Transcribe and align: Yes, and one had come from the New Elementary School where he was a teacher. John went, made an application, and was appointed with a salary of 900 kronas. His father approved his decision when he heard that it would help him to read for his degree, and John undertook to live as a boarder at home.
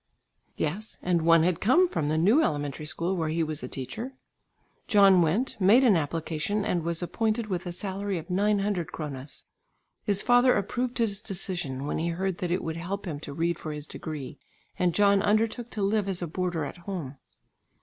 Yes, 0.55 0.97
and 1.03 1.21
one 1.21 1.43
had 1.43 1.61
come 1.61 1.87
from 1.87 2.09
the 2.09 2.17
New 2.17 2.41
Elementary 2.41 2.87
School 2.87 3.15
where 3.15 3.29
he 3.29 3.43
was 3.43 3.61
a 3.61 3.67
teacher. 3.67 4.13
John 4.87 5.21
went, 5.21 5.57
made 5.61 5.83
an 5.83 5.95
application, 5.95 6.65
and 6.65 6.81
was 6.81 7.03
appointed 7.03 7.45
with 7.49 7.67
a 7.67 7.71
salary 7.71 8.17
of 8.17 8.27
900 8.27 8.91
kronas. 8.91 9.43
His 10.03 10.23
father 10.23 10.55
approved 10.57 10.97
his 10.97 11.21
decision 11.21 11.85
when 11.85 11.99
he 11.99 12.07
heard 12.07 12.39
that 12.39 12.49
it 12.49 12.63
would 12.63 12.77
help 12.77 13.05
him 13.05 13.19
to 13.19 13.31
read 13.31 13.59
for 13.59 13.71
his 13.71 13.85
degree, 13.85 14.39
and 14.79 14.95
John 14.95 15.21
undertook 15.21 15.69
to 15.69 15.83
live 15.83 16.09
as 16.09 16.23
a 16.23 16.27
boarder 16.27 16.65
at 16.65 16.77
home. 16.77 17.17